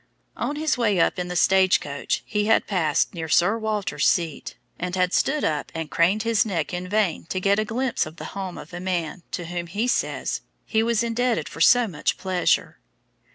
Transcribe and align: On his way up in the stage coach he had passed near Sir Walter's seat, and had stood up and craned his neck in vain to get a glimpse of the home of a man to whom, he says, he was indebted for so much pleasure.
On 0.35 0.55
his 0.55 0.79
way 0.79 0.99
up 0.99 1.19
in 1.19 1.27
the 1.27 1.35
stage 1.35 1.79
coach 1.79 2.23
he 2.25 2.45
had 2.45 2.65
passed 2.65 3.13
near 3.13 3.29
Sir 3.29 3.59
Walter's 3.59 4.07
seat, 4.07 4.57
and 4.79 4.95
had 4.95 5.13
stood 5.13 5.43
up 5.43 5.71
and 5.75 5.91
craned 5.91 6.23
his 6.23 6.43
neck 6.43 6.73
in 6.73 6.89
vain 6.89 7.25
to 7.27 7.39
get 7.39 7.59
a 7.59 7.65
glimpse 7.65 8.07
of 8.07 8.15
the 8.15 8.25
home 8.33 8.57
of 8.57 8.73
a 8.73 8.79
man 8.79 9.21
to 9.29 9.45
whom, 9.45 9.67
he 9.67 9.87
says, 9.87 10.41
he 10.65 10.81
was 10.81 11.03
indebted 11.03 11.47
for 11.47 11.61
so 11.61 11.87
much 11.87 12.17
pleasure. 12.17 12.79